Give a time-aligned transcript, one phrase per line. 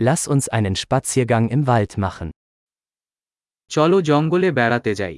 [0.00, 2.28] Lass uns einen Spaziergang im Wald machen.
[3.70, 5.16] চলো জঙ্গলে বেড়াতে যাই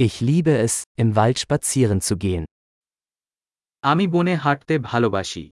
[0.00, 2.44] Ich liebe es, im Wald spazieren zu gehen.
[3.82, 5.44] আমি বনে হাঁটতে ভালোবাসি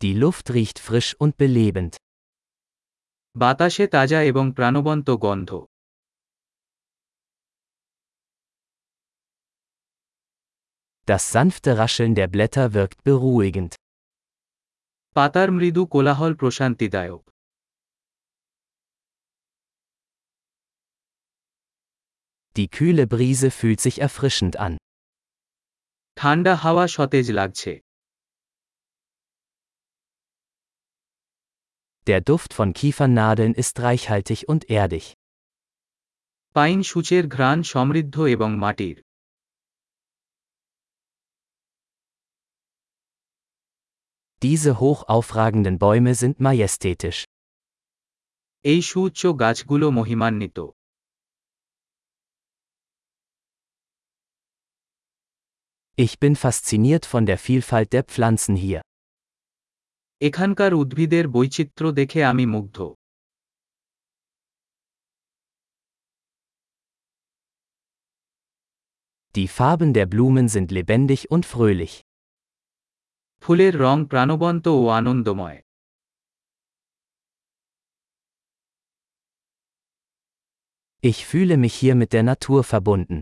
[0.00, 1.92] Die Luft riecht frisch und belebend.
[3.36, 5.50] বাতাসে তাজা এবং প্রাণবন্ত গন্ধ
[11.05, 13.71] Das sanfte Rascheln der Blätter wirkt beruhigend.
[15.15, 17.23] পাতার মৃদু কোলাহল প্রশান্তিদায়ক
[22.55, 24.73] Die kühle Brise fühlt sich erfrischend an.
[26.17, 27.71] ঠান্ডা হাওয়া সতেজ লাগছে
[32.07, 35.05] Der Duft von Kiefernadeln ist reichhaltig und erdig.
[36.55, 38.97] Pine সূচের ঘ্রাণ সমৃদ্ধ এবং মাটির
[44.43, 47.19] Diese hoch aufragenden Bäume sind majestätisch.
[48.71, 50.57] এই সুউচ্চ গাছগুলো মহিমান্বিত
[55.97, 58.81] Ich bin fasziniert von der Vielfalt der Pflanzen hier.
[60.21, 62.77] এখানকার উদ্ভিদের বৈচিত্র্য দেখে আমি মুগ্ধ
[69.35, 71.93] Die Farben der Blumen sind lebendig und fröhlich.
[73.43, 75.59] ফুলের রং প্রাণবন্ত ও আনন্দময়
[81.03, 83.17] Ich fühle mich hier mit der Natur verbunden.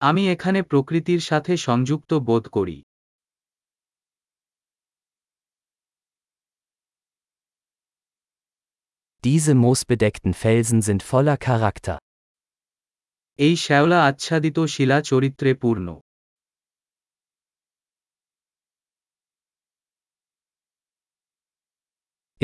[0.00, 2.78] আমি এখানে প্রকৃতির সাথে সংযুক্ত বোধ করি
[9.24, 11.96] Diese moosbedeckten Felsen sind voller Charakter.
[13.38, 15.86] এই শ্যাওলা আচ্ছাদিত শিলা চরিত্রে পূর্ণ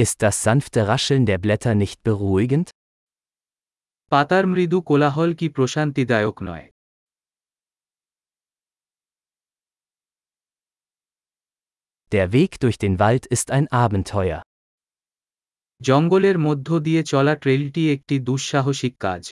[0.03, 2.69] Ist das sanfte Rascheln der Blätter nicht beruhigend?
[4.13, 6.67] পাতার মৃদু কোলাহল কি প্রশান্তিদায়ক নয়
[12.13, 14.41] Der Weg durch den Wald ist ein Abenteuer.
[15.81, 19.23] জঙ্গলের মধ্য দিয়ে চলা ট্রেলটি একটি দুঃসাহসিক কাজ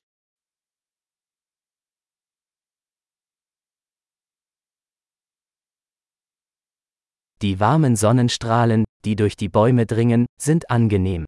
[7.41, 11.23] Die warmen Sonnenstrahlen, die durch die Bäume dringen, sind angenehm.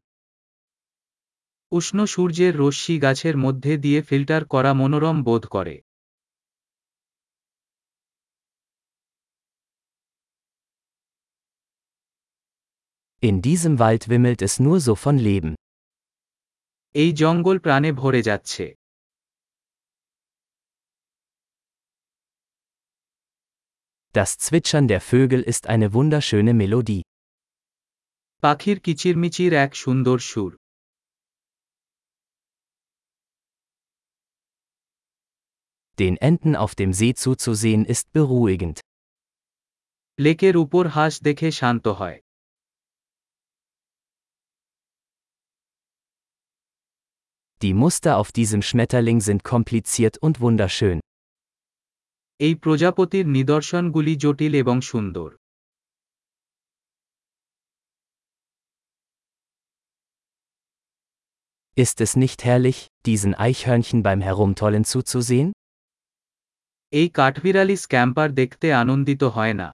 [1.72, 5.76] উষ্ণ সূর্যের রশ্মি গাছের মধ্যে দিয়ে ফিল্টার করা মনোরম বোধ করে
[13.22, 15.52] In diesem Wald wimmelt es nur so von Leben.
[16.96, 18.66] এই জঙ্গল প্রাণে ভরে যাচ্ছে
[24.16, 27.04] Das Zwitschern der Vögel ist eine wunderschöne Melodie.
[28.44, 30.52] পাখির কিচিরমিচির এক সুন্দর সুর
[35.98, 38.78] Den Enten auf dem See zuzusehen ist beruhigend.
[40.20, 42.20] লেকের উপর হাঁস দেখে শান্ত হয়
[47.62, 50.98] Die Muster auf diesem Schmetterling sind kompliziert und wunderschön.
[52.40, 55.30] এই প্রজাপতির নিদর্শনগুলি জটিল এবং সুন্দর
[61.76, 65.50] Ist es nicht herrlich, diesen Eichhörnchen beim Herumtollen zuzusehen?
[66.94, 69.68] এই কাঠবিড়ালি স্ক্যাম্পার দেখতে আনন্দিত হয় না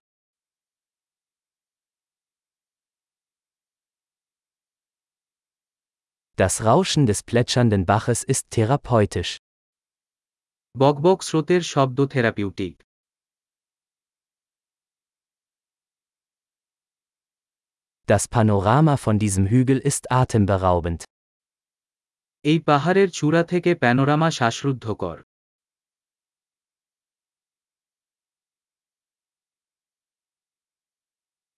[6.38, 9.31] Das Rauschen des plätschernden Baches ist therapeutisch.
[10.76, 12.76] বকবক স্রোতের শব্দ therapeutic
[18.08, 21.00] Das Panorama von diesem Hügel ist atemberaubend.
[22.45, 25.19] এই পাহাড়ের চূড়া থেকে প্যানোরামা শ্বাসরুদ্ধকর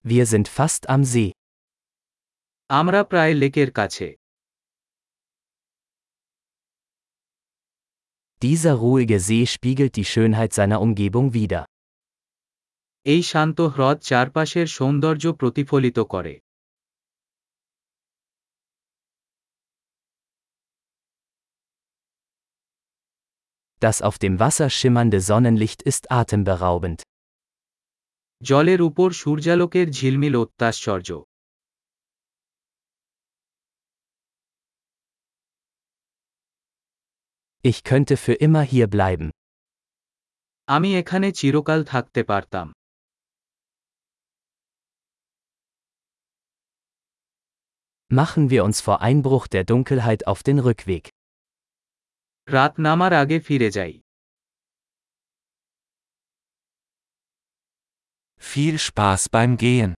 [0.05, 1.31] Wir sind fast am See.
[2.71, 4.09] আমরা প্রায় লেকের কাছে
[8.43, 11.63] Dieser ruhige See spiegelt die Schönheit seiner Umgebung wider.
[13.07, 16.35] এই শান্ত হ্রদ চারপাশের সৌন্দর্য প্রতিফলিত করে
[23.82, 27.00] Das auf dem Wasser schimmernde Sonnenlicht ist atemberaubend.
[28.42, 31.10] জলের উপর সূর্যালোকের ঝিলমিল অত্যাশ্চর্য
[37.64, 39.28] Ich könnte für immer hier bleiben.
[40.68, 42.68] আমি এখানে চিরকাল থাকতে পারতাম
[48.10, 51.11] Machen wir uns vor Einbruch der Dunkelheit auf den Rückweg.
[52.48, 53.94] রাত নামার আগে ফিরে যাই
[58.42, 59.98] Viel Spaß beim Gehen.